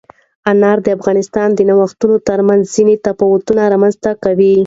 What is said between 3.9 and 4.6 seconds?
ته کوي.